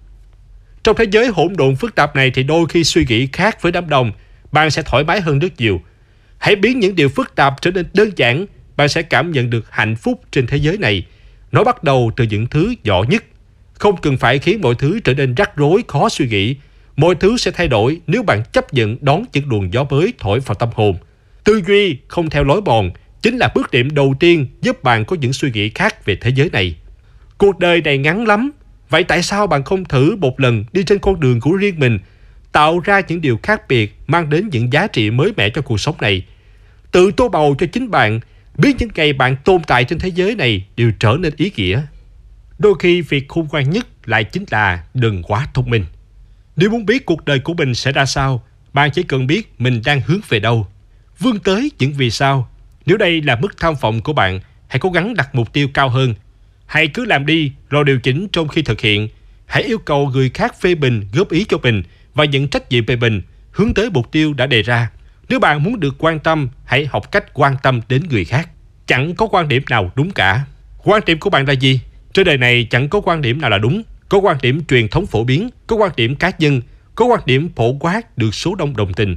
Trong 0.85 0.95
thế 0.95 1.05
giới 1.11 1.27
hỗn 1.27 1.53
độn 1.57 1.75
phức 1.75 1.95
tạp 1.95 2.15
này 2.15 2.31
thì 2.31 2.43
đôi 2.43 2.65
khi 2.69 2.83
suy 2.83 3.05
nghĩ 3.09 3.27
khác 3.33 3.61
với 3.61 3.71
đám 3.71 3.89
đông, 3.89 4.11
bạn 4.51 4.71
sẽ 4.71 4.81
thoải 4.81 5.03
mái 5.03 5.21
hơn 5.21 5.39
rất 5.39 5.49
nhiều– 5.57 5.81
Hãy 6.45 6.55
biến 6.55 6.79
những 6.79 6.95
điều 6.95 7.09
phức 7.09 7.35
tạp 7.35 7.61
trở 7.61 7.71
nên 7.71 7.85
đơn 7.93 8.11
giản, 8.15 8.45
bạn 8.77 8.89
sẽ 8.89 9.01
cảm 9.01 9.31
nhận 9.31 9.49
được 9.49 9.71
hạnh 9.71 9.95
phúc 9.95 10.21
trên 10.31 10.47
thế 10.47 10.57
giới 10.57 10.77
này. 10.77 11.05
Nó 11.51 11.63
bắt 11.63 11.83
đầu 11.83 12.11
từ 12.15 12.23
những 12.23 12.47
thứ 12.47 12.73
nhỏ 12.83 13.03
nhất. 13.09 13.23
Không 13.73 14.01
cần 14.01 14.17
phải 14.17 14.39
khiến 14.39 14.61
mọi 14.61 14.75
thứ 14.75 14.99
trở 15.03 15.13
nên 15.13 15.35
rắc 15.35 15.55
rối, 15.55 15.83
khó 15.87 16.09
suy 16.09 16.27
nghĩ. 16.27 16.55
Mọi 16.95 17.15
thứ 17.15 17.37
sẽ 17.37 17.51
thay 17.51 17.67
đổi 17.67 17.99
nếu 18.07 18.23
bạn 18.23 18.43
chấp 18.53 18.73
nhận 18.73 18.97
đón 19.01 19.25
những 19.33 19.49
luồng 19.49 19.73
gió 19.73 19.83
mới 19.89 20.13
thổi 20.19 20.39
vào 20.39 20.55
tâm 20.55 20.69
hồn. 20.73 20.97
Tư 21.43 21.61
duy 21.67 21.97
không 22.07 22.29
theo 22.29 22.43
lối 22.43 22.61
mòn 22.61 22.91
chính 23.21 23.37
là 23.37 23.49
bước 23.55 23.71
điểm 23.71 23.89
đầu 23.95 24.15
tiên 24.19 24.47
giúp 24.61 24.83
bạn 24.83 25.05
có 25.05 25.15
những 25.15 25.33
suy 25.33 25.51
nghĩ 25.51 25.69
khác 25.69 26.05
về 26.05 26.15
thế 26.21 26.31
giới 26.35 26.49
này. 26.49 26.75
Cuộc 27.37 27.59
đời 27.59 27.81
này 27.81 27.97
ngắn 27.97 28.27
lắm, 28.27 28.51
vậy 28.89 29.03
tại 29.03 29.23
sao 29.23 29.47
bạn 29.47 29.63
không 29.63 29.85
thử 29.85 30.15
một 30.15 30.39
lần 30.39 30.65
đi 30.73 30.83
trên 30.83 30.99
con 30.99 31.19
đường 31.19 31.39
của 31.39 31.51
riêng 31.51 31.79
mình, 31.79 31.99
tạo 32.51 32.79
ra 32.79 33.01
những 33.07 33.21
điều 33.21 33.39
khác 33.43 33.61
biệt 33.67 33.95
mang 34.07 34.29
đến 34.29 34.49
những 34.51 34.73
giá 34.73 34.87
trị 34.87 35.11
mới 35.11 35.31
mẻ 35.37 35.49
cho 35.49 35.61
cuộc 35.61 35.79
sống 35.79 35.95
này? 36.01 36.25
Tự 36.91 37.11
tô 37.11 37.29
bầu 37.29 37.55
cho 37.59 37.65
chính 37.71 37.91
bạn, 37.91 38.19
biết 38.57 38.75
những 38.79 38.89
ngày 38.95 39.13
bạn 39.13 39.35
tồn 39.43 39.61
tại 39.67 39.83
trên 39.83 39.99
thế 39.99 40.09
giới 40.09 40.35
này 40.35 40.65
đều 40.75 40.91
trở 40.99 41.17
nên 41.19 41.33
ý 41.37 41.51
nghĩa. 41.55 41.81
Đôi 42.59 42.73
khi 42.79 43.01
việc 43.01 43.27
khôn 43.27 43.47
ngoan 43.51 43.69
nhất 43.69 43.87
lại 44.05 44.23
chính 44.23 44.45
là 44.51 44.83
đừng 44.93 45.23
quá 45.23 45.47
thông 45.53 45.69
minh. 45.69 45.85
Nếu 46.55 46.69
muốn 46.69 46.85
biết 46.85 47.05
cuộc 47.05 47.25
đời 47.25 47.39
của 47.39 47.53
mình 47.53 47.75
sẽ 47.75 47.91
ra 47.91 48.05
sao, 48.05 48.43
bạn 48.73 48.91
chỉ 48.91 49.03
cần 49.03 49.27
biết 49.27 49.53
mình 49.57 49.81
đang 49.85 50.01
hướng 50.05 50.19
về 50.29 50.39
đâu. 50.39 50.67
Vươn 51.19 51.39
tới 51.39 51.71
những 51.79 51.93
vì 51.93 52.09
sao. 52.09 52.49
Nếu 52.85 52.97
đây 52.97 53.21
là 53.21 53.35
mức 53.35 53.57
tham 53.57 53.73
vọng 53.81 54.01
của 54.01 54.13
bạn, 54.13 54.39
hãy 54.67 54.79
cố 54.79 54.89
gắng 54.89 55.13
đặt 55.13 55.35
mục 55.35 55.53
tiêu 55.53 55.67
cao 55.73 55.89
hơn. 55.89 56.13
Hãy 56.65 56.87
cứ 56.87 57.05
làm 57.05 57.25
đi 57.25 57.51
rồi 57.69 57.83
điều 57.83 57.99
chỉnh 57.99 58.27
trong 58.31 58.47
khi 58.47 58.61
thực 58.61 58.81
hiện. 58.81 59.09
Hãy 59.45 59.63
yêu 59.63 59.77
cầu 59.77 60.09
người 60.13 60.29
khác 60.29 60.61
phê 60.61 60.75
bình, 60.75 61.07
góp 61.13 61.31
ý 61.31 61.45
cho 61.49 61.57
mình 61.57 61.83
và 62.13 62.25
nhận 62.25 62.47
trách 62.47 62.69
nhiệm 62.69 62.85
về 62.85 62.95
mình, 62.95 63.21
hướng 63.51 63.73
tới 63.73 63.89
mục 63.89 64.11
tiêu 64.11 64.33
đã 64.33 64.45
đề 64.45 64.61
ra. 64.61 64.89
Nếu 65.29 65.39
bạn 65.39 65.63
muốn 65.63 65.79
được 65.79 65.95
quan 65.97 66.19
tâm, 66.19 66.49
hãy 66.65 66.85
học 66.85 67.11
cách 67.11 67.33
quan 67.33 67.55
tâm 67.63 67.81
đến 67.89 68.03
người 68.09 68.25
khác. 68.25 68.49
Chẳng 68.87 69.15
có 69.15 69.27
quan 69.27 69.47
điểm 69.47 69.63
nào 69.69 69.91
đúng 69.95 70.11
cả. 70.11 70.45
Quan 70.83 71.01
điểm 71.05 71.19
của 71.19 71.29
bạn 71.29 71.47
là 71.47 71.53
gì? 71.53 71.79
Trên 72.13 72.25
đời 72.25 72.37
này 72.37 72.67
chẳng 72.69 72.89
có 72.89 73.01
quan 73.01 73.21
điểm 73.21 73.41
nào 73.41 73.49
là 73.49 73.57
đúng. 73.57 73.83
Có 74.09 74.17
quan 74.17 74.37
điểm 74.41 74.65
truyền 74.65 74.87
thống 74.87 75.05
phổ 75.05 75.23
biến, 75.23 75.49
có 75.67 75.75
quan 75.75 75.91
điểm 75.95 76.15
cá 76.15 76.31
nhân, 76.39 76.61
có 76.95 77.05
quan 77.05 77.19
điểm 77.25 77.49
phổ 77.55 77.73
quát 77.73 78.17
được 78.17 78.35
số 78.35 78.55
đông 78.55 78.77
đồng 78.77 78.93
tình. 78.93 79.15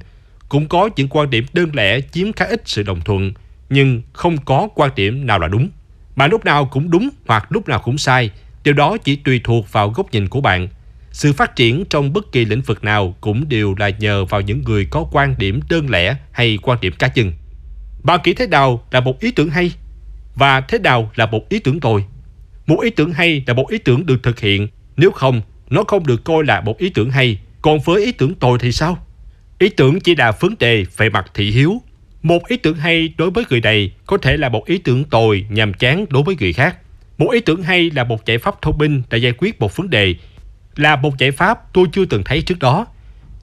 Cũng 0.48 0.68
có 0.68 0.90
những 0.96 1.08
quan 1.08 1.30
điểm 1.30 1.44
đơn 1.52 1.70
lẻ 1.72 2.00
chiếm 2.00 2.32
khá 2.32 2.44
ít 2.44 2.62
sự 2.64 2.82
đồng 2.82 3.00
thuận, 3.00 3.32
nhưng 3.70 4.02
không 4.12 4.38
có 4.44 4.68
quan 4.74 4.90
điểm 4.96 5.26
nào 5.26 5.38
là 5.38 5.48
đúng. 5.48 5.68
Mà 6.18 6.26
lúc 6.26 6.44
nào 6.44 6.66
cũng 6.66 6.90
đúng 6.90 7.08
hoặc 7.26 7.52
lúc 7.52 7.68
nào 7.68 7.78
cũng 7.78 7.98
sai, 7.98 8.30
điều 8.64 8.74
đó 8.74 8.96
chỉ 9.04 9.16
tùy 9.16 9.40
thuộc 9.44 9.72
vào 9.72 9.90
góc 9.90 10.12
nhìn 10.12 10.28
của 10.28 10.40
bạn 10.40 10.68
sự 11.12 11.32
phát 11.32 11.56
triển 11.56 11.84
trong 11.84 12.12
bất 12.12 12.32
kỳ 12.32 12.44
lĩnh 12.44 12.60
vực 12.60 12.84
nào 12.84 13.14
cũng 13.20 13.48
đều 13.48 13.74
là 13.78 13.88
nhờ 13.88 14.24
vào 14.24 14.40
những 14.40 14.62
người 14.64 14.84
có 14.90 15.06
quan 15.12 15.34
điểm 15.38 15.60
đơn 15.68 15.90
lẻ 15.90 16.16
hay 16.32 16.58
quan 16.62 16.78
điểm 16.80 16.92
cá 16.98 17.10
nhân. 17.14 17.32
Bạn 18.02 18.20
nghĩ 18.24 18.34
thế 18.34 18.46
nào 18.46 18.84
là 18.90 19.00
một 19.00 19.20
ý 19.20 19.30
tưởng 19.30 19.50
hay 19.50 19.72
và 20.34 20.60
thế 20.60 20.78
nào 20.78 21.10
là 21.14 21.26
một 21.26 21.48
ý 21.48 21.58
tưởng 21.58 21.80
tồi? 21.80 22.04
Một 22.66 22.80
ý 22.80 22.90
tưởng 22.90 23.12
hay 23.12 23.42
là 23.46 23.54
một 23.54 23.70
ý 23.70 23.78
tưởng 23.78 24.06
được 24.06 24.22
thực 24.22 24.40
hiện, 24.40 24.68
nếu 24.96 25.10
không, 25.10 25.42
nó 25.70 25.84
không 25.88 26.06
được 26.06 26.24
coi 26.24 26.44
là 26.44 26.60
một 26.60 26.78
ý 26.78 26.90
tưởng 26.90 27.10
hay. 27.10 27.38
Còn 27.62 27.78
với 27.80 28.04
ý 28.04 28.12
tưởng 28.12 28.34
tồi 28.34 28.58
thì 28.60 28.72
sao? 28.72 29.06
Ý 29.58 29.68
tưởng 29.68 30.00
chỉ 30.00 30.14
là 30.14 30.32
vấn 30.40 30.54
đề 30.58 30.84
về 30.96 31.10
mặt 31.10 31.30
thị 31.34 31.50
hiếu. 31.50 31.82
Một 32.22 32.48
ý 32.48 32.56
tưởng 32.56 32.76
hay 32.76 33.14
đối 33.18 33.30
với 33.30 33.44
người 33.50 33.60
này 33.60 33.92
có 34.06 34.18
thể 34.18 34.36
là 34.36 34.48
một 34.48 34.66
ý 34.66 34.78
tưởng 34.78 35.04
tồi 35.04 35.46
nhàm 35.50 35.74
chán 35.74 36.06
đối 36.10 36.22
với 36.22 36.36
người 36.40 36.52
khác. 36.52 36.76
Một 37.18 37.30
ý 37.30 37.40
tưởng 37.40 37.62
hay 37.62 37.90
là 37.90 38.04
một 38.04 38.26
giải 38.26 38.38
pháp 38.38 38.62
thông 38.62 38.78
minh 38.78 39.02
để 39.10 39.18
giải 39.18 39.32
quyết 39.38 39.60
một 39.60 39.76
vấn 39.76 39.90
đề 39.90 40.14
là 40.76 40.96
một 40.96 41.18
giải 41.18 41.30
pháp 41.30 41.72
tôi 41.72 41.86
chưa 41.92 42.04
từng 42.04 42.24
thấy 42.24 42.42
trước 42.42 42.58
đó. 42.58 42.86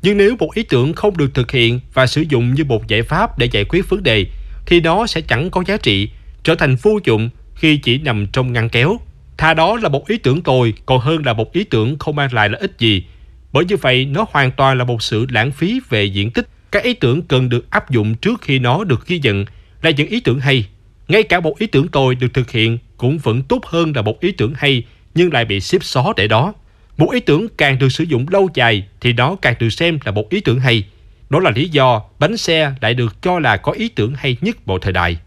Nhưng 0.01 0.17
nếu 0.17 0.36
một 0.39 0.53
ý 0.53 0.63
tưởng 0.63 0.94
không 0.94 1.17
được 1.17 1.34
thực 1.34 1.51
hiện 1.51 1.79
và 1.94 2.08
sử 2.08 2.24
dụng 2.29 2.53
như 2.53 2.63
một 2.63 2.88
giải 2.88 3.01
pháp 3.03 3.38
để 3.38 3.46
giải 3.51 3.65
quyết 3.65 3.89
vấn 3.89 4.03
đề, 4.03 4.25
thì 4.65 4.82
nó 4.82 5.08
sẽ 5.08 5.22
chẳng 5.22 5.50
có 5.50 5.63
giá 5.67 5.77
trị, 5.77 6.10
trở 6.44 6.55
thành 6.55 6.75
vô 6.75 7.00
dụng 7.03 7.29
khi 7.55 7.77
chỉ 7.77 7.98
nằm 7.98 8.27
trong 8.27 8.53
ngăn 8.53 8.70
kéo. 8.70 8.98
Thà 9.38 9.53
đó 9.53 9.77
là 9.82 9.89
một 9.89 10.08
ý 10.08 10.17
tưởng 10.17 10.41
tồi 10.41 10.74
còn 10.86 11.00
hơn 11.00 11.25
là 11.25 11.34
một 11.34 11.53
ý 11.53 11.63
tưởng 11.63 12.00
không 12.00 12.15
mang 12.15 12.34
lại 12.34 12.50
lợi 12.50 12.62
ích 12.62 12.72
gì. 12.79 13.05
Bởi 13.53 13.65
như 13.65 13.77
vậy, 13.77 14.05
nó 14.05 14.25
hoàn 14.32 14.51
toàn 14.51 14.77
là 14.77 14.84
một 14.84 15.03
sự 15.03 15.25
lãng 15.29 15.51
phí 15.51 15.79
về 15.89 16.05
diện 16.05 16.32
tích. 16.32 16.48
Các 16.72 16.84
ý 16.84 16.93
tưởng 16.93 17.22
cần 17.22 17.50
được 17.50 17.72
áp 17.72 17.91
dụng 17.91 18.15
trước 18.15 18.41
khi 18.41 18.60
nó 18.60 18.84
được 18.84 19.07
ghi 19.07 19.19
nhận 19.19 19.45
là 19.81 19.89
những 19.89 20.07
ý 20.07 20.19
tưởng 20.19 20.39
hay. 20.39 20.67
Ngay 21.07 21.24
cả 21.24 21.39
một 21.39 21.60
ý 21.60 21.67
tưởng 21.67 21.88
tồi 21.88 22.15
được 22.15 22.34
thực 22.34 22.51
hiện 22.51 22.77
cũng 22.98 23.17
vẫn 23.17 23.43
tốt 23.43 23.65
hơn 23.65 23.93
là 23.95 24.01
một 24.01 24.19
ý 24.19 24.31
tưởng 24.31 24.53
hay 24.57 24.84
nhưng 25.15 25.34
lại 25.34 25.45
bị 25.45 25.60
xếp 25.60 25.84
xó 25.84 26.13
để 26.17 26.27
đó. 26.27 26.53
Một 26.98 27.12
ý 27.12 27.19
tưởng 27.19 27.48
càng 27.57 27.79
được 27.79 27.89
sử 27.89 28.03
dụng 28.03 28.25
lâu 28.29 28.50
dài 28.53 28.88
thì 29.01 29.13
nó 29.13 29.36
càng 29.36 29.55
được 29.60 29.69
xem 29.69 30.00
là 30.05 30.12
một 30.12 30.29
ý 30.29 30.39
tưởng 30.39 30.60
hay. 30.60 30.84
Đó 31.29 31.39
là 31.39 31.51
lý 31.51 31.69
do 31.69 32.01
bánh 32.19 32.38
xe 32.38 32.74
lại 32.81 32.93
được 32.93 33.22
cho 33.22 33.39
là 33.39 33.57
có 33.57 33.72
ý 33.72 33.89
tưởng 33.89 34.13
hay 34.17 34.38
nhất 34.41 34.57
mọi 34.65 34.79
thời 34.81 34.93
đại. 34.93 35.17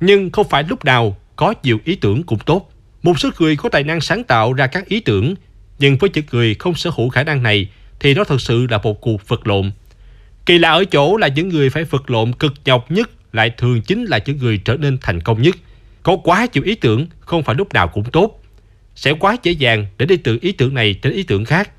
Nhưng 0.00 0.30
không 0.30 0.48
phải 0.48 0.64
lúc 0.68 0.84
nào 0.84 1.16
có 1.36 1.54
nhiều 1.62 1.78
ý 1.84 1.94
tưởng 1.94 2.22
cũng 2.22 2.38
tốt. 2.38 2.70
Một 3.02 3.18
số 3.18 3.30
người 3.38 3.56
có 3.56 3.68
tài 3.68 3.82
năng 3.82 4.00
sáng 4.00 4.24
tạo 4.24 4.52
ra 4.52 4.66
các 4.66 4.86
ý 4.86 5.00
tưởng, 5.00 5.34
Nhưng 5.78 5.96
với 5.96 6.10
những 6.14 6.24
người 6.32 6.54
không 6.54 6.74
sở 6.74 6.90
hữu 6.96 7.08
khả 7.08 7.24
năng 7.24 7.42
này 7.42 7.68
thì 8.00 8.14
nó 8.14 8.24
thật 8.24 8.40
sự 8.40 8.66
là 8.70 8.78
một 8.78 9.00
cuộc 9.00 9.28
vật 9.28 9.46
lộn. 9.46 9.70
Kỳ 10.46 10.58
lạ 10.58 10.70
ở 10.70 10.84
chỗ 10.84 11.16
là 11.16 11.28
những 11.28 11.48
người 11.48 11.70
phải 11.70 11.84
vật 11.84 12.10
lộn 12.10 12.32
cực 12.32 12.54
nhọc 12.64 12.90
nhất 12.90 13.10
lại 13.32 13.50
thường 13.50 13.82
chính 13.82 14.04
là 14.04 14.18
những 14.26 14.38
người 14.38 14.58
trở 14.58 14.76
nên 14.76 14.98
thành 15.00 15.20
công 15.20 15.42
nhất. 15.42 15.56
Có 16.02 16.16
quá 16.16 16.46
nhiều 16.52 16.62
ý 16.64 16.74
tưởng 16.74 17.06
không 17.20 17.42
phải 17.42 17.54
lúc 17.54 17.72
nào 17.72 17.88
cũng 17.88 18.04
tốt. 18.04 18.42
Sẽ 18.94 19.12
quá 19.12 19.36
dễ 19.42 19.52
dàng 19.52 19.86
để 19.98 20.06
đi 20.06 20.16
từ 20.16 20.38
ý 20.42 20.52
tưởng 20.52 20.74
này 20.74 20.98
đến 21.02 21.12
ý 21.12 21.22
tưởng 21.22 21.44
khác. 21.44 21.70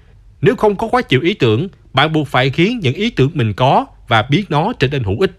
Nếu 0.41 0.55
không 0.55 0.75
có 0.75 0.87
quá 0.87 1.01
nhiều 1.09 1.21
ý 1.21 1.33
tưởng, 1.33 1.67
bạn 1.93 2.13
buộc 2.13 2.27
phải 2.27 2.49
khiến 2.49 2.79
những 2.79 2.93
ý 2.93 3.09
tưởng 3.09 3.31
mình 3.33 3.53
có 3.53 3.85
và 4.07 4.21
biến 4.21 4.45
nó 4.49 4.73
trở 4.79 4.87
nên 4.87 5.03
hữu 5.03 5.19
ích. 5.19 5.31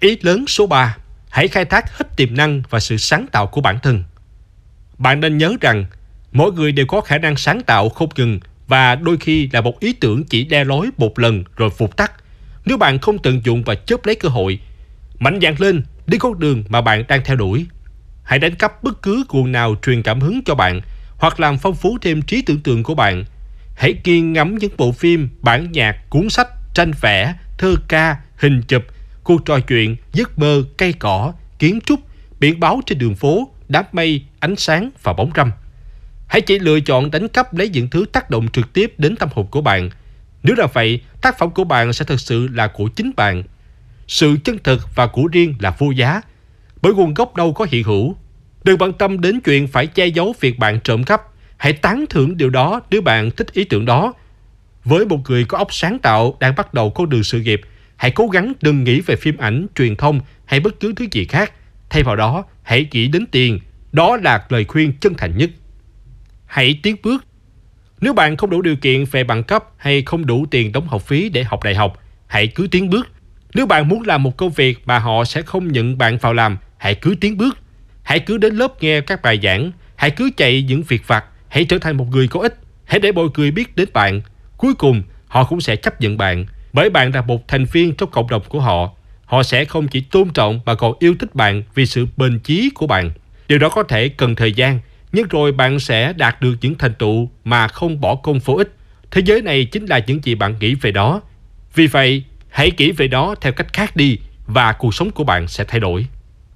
Ý 0.00 0.18
lớn 0.22 0.44
số 0.46 0.66
3. 0.66 0.96
Hãy 1.28 1.48
khai 1.48 1.64
thác 1.64 1.98
hết 1.98 2.16
tiềm 2.16 2.36
năng 2.36 2.62
và 2.70 2.80
sự 2.80 2.96
sáng 2.96 3.26
tạo 3.32 3.46
của 3.46 3.60
bản 3.60 3.78
thân. 3.82 4.04
Bạn 4.98 5.20
nên 5.20 5.38
nhớ 5.38 5.56
rằng, 5.60 5.84
mỗi 6.32 6.52
người 6.52 6.72
đều 6.72 6.86
có 6.86 7.00
khả 7.00 7.18
năng 7.18 7.36
sáng 7.36 7.62
tạo 7.62 7.88
không 7.88 8.08
ngừng 8.16 8.40
và 8.68 8.94
đôi 8.94 9.16
khi 9.16 9.48
là 9.52 9.60
một 9.60 9.80
ý 9.80 9.92
tưởng 9.92 10.24
chỉ 10.24 10.44
đe 10.44 10.64
lối 10.64 10.88
một 10.96 11.18
lần 11.18 11.44
rồi 11.56 11.70
phục 11.70 11.96
tắt. 11.96 12.12
Nếu 12.64 12.76
bạn 12.76 12.98
không 12.98 13.18
tận 13.18 13.40
dụng 13.44 13.62
và 13.62 13.74
chớp 13.74 14.06
lấy 14.06 14.14
cơ 14.14 14.28
hội, 14.28 14.58
mạnh 15.18 15.38
dạn 15.42 15.54
lên 15.58 15.82
đi 16.06 16.18
con 16.18 16.38
đường 16.38 16.64
mà 16.68 16.80
bạn 16.80 17.04
đang 17.08 17.20
theo 17.24 17.36
đuổi. 17.36 17.66
Hãy 18.22 18.38
đánh 18.38 18.54
cắp 18.54 18.82
bất 18.82 19.02
cứ 19.02 19.24
nguồn 19.28 19.52
nào 19.52 19.74
truyền 19.82 20.02
cảm 20.02 20.20
hứng 20.20 20.40
cho 20.44 20.54
bạn 20.54 20.80
hoặc 21.16 21.40
làm 21.40 21.58
phong 21.58 21.74
phú 21.74 21.98
thêm 22.02 22.22
trí 22.22 22.42
tưởng 22.42 22.60
tượng 22.60 22.82
của 22.82 22.94
bạn. 22.94 23.24
Hãy 23.76 23.92
kiên 23.92 24.32
ngắm 24.32 24.58
những 24.58 24.72
bộ 24.76 24.92
phim, 24.92 25.28
bản 25.40 25.72
nhạc, 25.72 26.10
cuốn 26.10 26.30
sách, 26.30 26.48
tranh 26.74 26.92
vẽ, 27.00 27.34
thơ 27.58 27.74
ca, 27.88 28.16
hình 28.36 28.62
chụp, 28.62 28.82
cuộc 29.24 29.44
trò 29.44 29.60
chuyện, 29.60 29.96
giấc 30.12 30.38
mơ, 30.38 30.62
cây 30.76 30.92
cỏ, 30.92 31.32
kiến 31.58 31.78
trúc, 31.86 32.00
biển 32.40 32.60
báo 32.60 32.80
trên 32.86 32.98
đường 32.98 33.14
phố, 33.14 33.48
đám 33.68 33.84
mây, 33.92 34.24
ánh 34.40 34.56
sáng 34.56 34.90
và 35.02 35.12
bóng 35.12 35.30
râm. 35.36 35.50
Hãy 36.26 36.40
chỉ 36.40 36.58
lựa 36.58 36.80
chọn 36.80 37.10
đánh 37.10 37.28
cắp 37.28 37.54
lấy 37.54 37.68
những 37.68 37.90
thứ 37.90 38.04
tác 38.12 38.30
động 38.30 38.48
trực 38.48 38.72
tiếp 38.72 38.94
đến 38.98 39.16
tâm 39.16 39.28
hồn 39.32 39.46
của 39.46 39.60
bạn. 39.60 39.90
Nếu 40.42 40.56
là 40.58 40.66
vậy, 40.66 41.00
tác 41.20 41.38
phẩm 41.38 41.50
của 41.50 41.64
bạn 41.64 41.92
sẽ 41.92 42.04
thực 42.04 42.20
sự 42.20 42.48
là 42.48 42.66
của 42.66 42.88
chính 42.88 43.10
bạn. 43.16 43.42
Sự 44.08 44.36
chân 44.44 44.58
thực 44.64 44.80
và 44.94 45.06
của 45.06 45.26
riêng 45.32 45.54
là 45.58 45.74
vô 45.78 45.90
giá, 45.90 46.20
bởi 46.82 46.94
nguồn 46.94 47.14
gốc 47.14 47.36
đâu 47.36 47.52
có 47.52 47.66
hiện 47.70 47.84
hữu. 47.84 48.16
Đừng 48.64 48.78
bận 48.78 48.92
tâm 48.92 49.20
đến 49.20 49.40
chuyện 49.40 49.68
phải 49.68 49.86
che 49.86 50.06
giấu 50.06 50.34
việc 50.40 50.58
bạn 50.58 50.80
trộm 50.84 51.04
cắp. 51.04 51.22
Hãy 51.56 51.72
tán 51.72 52.04
thưởng 52.10 52.36
điều 52.36 52.50
đó 52.50 52.80
nếu 52.90 53.02
bạn 53.02 53.30
thích 53.30 53.52
ý 53.52 53.64
tưởng 53.64 53.84
đó. 53.84 54.12
Với 54.84 55.06
một 55.06 55.18
người 55.28 55.44
có 55.44 55.58
óc 55.58 55.74
sáng 55.74 55.98
tạo 55.98 56.36
đang 56.40 56.54
bắt 56.54 56.74
đầu 56.74 56.90
con 56.90 57.08
đường 57.08 57.24
sự 57.24 57.40
nghiệp, 57.40 57.60
hãy 57.96 58.10
cố 58.10 58.26
gắng 58.26 58.52
đừng 58.60 58.84
nghĩ 58.84 59.00
về 59.00 59.16
phim 59.16 59.36
ảnh, 59.36 59.66
truyền 59.74 59.96
thông 59.96 60.20
hay 60.44 60.60
bất 60.60 60.80
cứ 60.80 60.92
thứ 60.96 61.06
gì 61.10 61.24
khác. 61.24 61.52
Thay 61.90 62.02
vào 62.02 62.16
đó, 62.16 62.44
hãy 62.62 62.88
nghĩ 62.92 63.08
đến 63.08 63.26
tiền. 63.26 63.60
Đó 63.92 64.16
là 64.16 64.44
lời 64.48 64.64
khuyên 64.64 64.92
chân 65.00 65.14
thành 65.14 65.36
nhất. 65.36 65.50
Hãy 66.46 66.80
tiến 66.82 66.96
bước. 67.02 67.24
Nếu 68.00 68.12
bạn 68.12 68.36
không 68.36 68.50
đủ 68.50 68.62
điều 68.62 68.76
kiện 68.76 69.04
về 69.04 69.24
bằng 69.24 69.42
cấp 69.42 69.64
hay 69.76 70.02
không 70.02 70.26
đủ 70.26 70.46
tiền 70.50 70.72
đóng 70.72 70.88
học 70.88 71.02
phí 71.02 71.28
để 71.28 71.44
học 71.44 71.64
đại 71.64 71.74
học, 71.74 72.02
hãy 72.26 72.46
cứ 72.46 72.68
tiến 72.70 72.90
bước. 72.90 73.08
Nếu 73.54 73.66
bạn 73.66 73.88
muốn 73.88 74.02
làm 74.06 74.22
một 74.22 74.36
công 74.36 74.50
việc 74.50 74.78
mà 74.84 74.98
họ 74.98 75.24
sẽ 75.24 75.42
không 75.42 75.72
nhận 75.72 75.98
bạn 75.98 76.18
vào 76.18 76.32
làm, 76.32 76.58
hãy 76.76 76.94
cứ 76.94 77.14
tiến 77.20 77.36
bước. 77.36 77.58
Hãy 78.02 78.20
cứ 78.20 78.38
đến 78.38 78.54
lớp 78.54 78.82
nghe 78.82 79.00
các 79.00 79.22
bài 79.22 79.40
giảng, 79.42 79.72
hãy 79.96 80.10
cứ 80.10 80.30
chạy 80.36 80.62
những 80.62 80.82
việc 80.82 81.06
vặt, 81.06 81.24
hãy 81.48 81.64
trở 81.64 81.78
thành 81.78 81.96
một 81.96 82.06
người 82.10 82.28
có 82.28 82.40
ích, 82.40 82.58
hãy 82.84 83.00
để 83.00 83.12
mọi 83.12 83.26
người 83.36 83.50
biết 83.50 83.76
đến 83.76 83.88
bạn. 83.92 84.20
Cuối 84.56 84.74
cùng, 84.74 85.02
họ 85.26 85.44
cũng 85.44 85.60
sẽ 85.60 85.76
chấp 85.76 86.00
nhận 86.00 86.16
bạn, 86.16 86.46
bởi 86.72 86.90
bạn 86.90 87.14
là 87.14 87.20
một 87.22 87.48
thành 87.48 87.64
viên 87.64 87.94
trong 87.94 88.10
cộng 88.10 88.30
đồng 88.30 88.42
của 88.48 88.60
họ. 88.60 88.90
Họ 89.24 89.42
sẽ 89.42 89.64
không 89.64 89.88
chỉ 89.88 90.00
tôn 90.00 90.30
trọng 90.30 90.60
mà 90.66 90.74
còn 90.74 90.92
yêu 90.98 91.14
thích 91.18 91.34
bạn 91.34 91.62
vì 91.74 91.86
sự 91.86 92.06
bền 92.16 92.38
chí 92.38 92.70
của 92.74 92.86
bạn. 92.86 93.10
Điều 93.48 93.58
đó 93.58 93.68
có 93.68 93.82
thể 93.82 94.08
cần 94.08 94.34
thời 94.34 94.52
gian, 94.52 94.78
nhưng 95.12 95.28
rồi 95.28 95.52
bạn 95.52 95.80
sẽ 95.80 96.12
đạt 96.12 96.40
được 96.40 96.54
những 96.60 96.74
thành 96.74 96.94
tựu 96.94 97.30
mà 97.44 97.68
không 97.68 98.00
bỏ 98.00 98.14
công 98.14 98.38
vô 98.38 98.54
ích. 98.54 98.72
Thế 99.10 99.22
giới 99.24 99.42
này 99.42 99.64
chính 99.64 99.86
là 99.86 100.00
những 100.06 100.24
gì 100.24 100.34
bạn 100.34 100.54
nghĩ 100.60 100.74
về 100.74 100.90
đó. 100.90 101.20
Vì 101.74 101.86
vậy, 101.86 102.24
hãy 102.48 102.72
nghĩ 102.76 102.92
về 102.92 103.08
đó 103.08 103.34
theo 103.40 103.52
cách 103.52 103.72
khác 103.72 103.96
đi 103.96 104.18
và 104.46 104.72
cuộc 104.72 104.94
sống 104.94 105.10
của 105.10 105.24
bạn 105.24 105.48
sẽ 105.48 105.64
thay 105.64 105.80
đổi. 105.80 106.06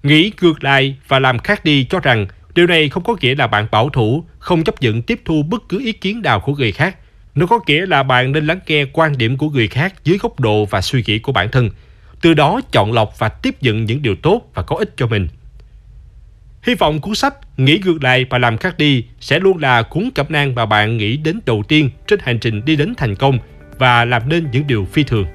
Nghĩ 0.02 0.32
ngược 0.40 0.64
lại 0.64 0.96
và 1.08 1.18
làm 1.18 1.38
khác 1.38 1.64
đi 1.64 1.84
cho 1.84 2.00
rằng 2.00 2.26
điều 2.54 2.66
này 2.66 2.88
không 2.88 3.04
có 3.04 3.16
nghĩa 3.20 3.34
là 3.34 3.46
bạn 3.46 3.66
bảo 3.70 3.88
thủ, 3.88 4.25
không 4.38 4.64
chấp 4.64 4.82
nhận 4.82 5.02
tiếp 5.02 5.20
thu 5.25 5.42
bất 5.42 5.68
cứ 5.68 5.80
ý 5.80 5.92
kiến 5.92 6.23
nào 6.23 6.40
của 6.40 6.54
người 6.54 6.73
khác. 6.73 6.96
Nó 7.34 7.46
có 7.46 7.61
nghĩa 7.66 7.87
là 7.87 8.02
bạn 8.02 8.32
nên 8.32 8.46
lắng 8.46 8.61
nghe 8.66 8.84
quan 8.92 9.18
điểm 9.18 9.37
của 9.37 9.49
người 9.49 9.68
khác 9.68 9.94
dưới 10.04 10.18
góc 10.18 10.40
độ 10.40 10.64
và 10.64 10.80
suy 10.80 11.02
nghĩ 11.06 11.18
của 11.18 11.32
bản 11.32 11.49
thân. 11.50 11.70
Từ 12.20 12.34
đó 12.34 12.61
chọn 12.73 12.92
lọc 12.92 13.18
và 13.18 13.28
tiếp 13.28 13.62
nhận 13.62 13.84
những 13.84 14.02
điều 14.02 14.16
tốt 14.16 14.42
và 14.54 14.62
có 14.62 14.76
ích 14.76 14.96
cho 14.96 15.06
mình. 15.06 15.28
Hy 16.64 16.75
vọng 16.75 17.00
cuốn 17.00 17.14
sách 17.14 17.35
Nghĩ 17.56 17.80
ngược 17.85 18.04
lại 18.04 18.26
và 18.30 18.38
làm 18.38 18.59
khác 18.59 18.78
đi 18.78 19.04
sẽ 19.21 19.38
luôn 19.38 19.59
là 19.59 19.83
cuốn 19.83 20.11
cẩm 20.14 20.26
nang 20.28 20.54
mà 20.54 20.66
bạn 20.66 20.97
nghĩ 20.97 21.16
đến 21.16 21.40
đầu 21.47 21.62
tiên 21.68 21.90
trên 22.06 22.18
hành 22.23 22.38
trình 22.38 22.64
đi 22.64 22.76
đến 22.76 22.94
thành 22.97 23.16
công 23.16 23.38
và 23.78 24.04
làm 24.04 24.28
nên 24.28 24.47
những 24.52 24.66
điều 24.66 24.87
phi 24.92 25.04
thường. 25.04 25.26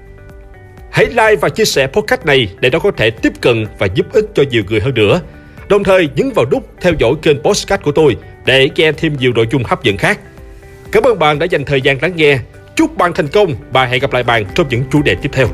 Hãy 0.92 1.06
like 1.06 1.36
và 1.42 1.50
chia 1.50 1.66
sẻ 1.66 1.88
podcast 1.88 2.26
này 2.26 2.48
để 2.60 2.70
nó 2.70 2.80
có 2.80 2.92
thể 2.92 3.12
tiếp 3.12 3.34
cận 3.42 3.66
và 3.80 3.88
giúp 3.96 4.06
ích 4.14 4.26
cho 4.36 4.44
nhiều 4.50 4.64
người 4.70 4.80
hơn 4.80 4.94
nữa. 4.94 5.22
Đồng 5.70 5.84
thời 5.84 6.10
nhấn 6.16 6.32
vào 6.36 6.46
nút 6.52 6.70
theo 6.82 6.94
dõi 7.00 7.14
kênh 7.22 7.40
podcast 7.44 7.82
của 7.82 7.92
tôi 7.92 8.18
để 8.46 8.70
nghe 8.76 8.92
thêm 8.92 9.18
nhiều 9.20 9.34
nội 9.36 9.48
dung 9.52 9.64
hấp 9.64 9.84
dẫn 9.84 9.98
khác. 9.98 10.20
Cảm 10.92 11.04
ơn 11.04 11.20
bạn 11.20 11.40
đã 11.40 11.46
dành 11.46 11.66
thời 11.66 11.82
gian 11.82 12.02
lắng 12.02 12.16
nghe. 12.16 12.40
Chúc 12.76 12.98
bạn 12.98 13.14
thành 13.14 13.28
công 13.28 13.56
và 13.72 13.86
hẹn 13.86 14.00
gặp 14.00 14.14
lại 14.14 14.24
bạn 14.24 14.46
trong 14.56 14.70
những 14.70 14.84
chủ 14.92 15.02
đề 15.02 15.16
tiếp 15.16 15.30
theo. 15.34 15.48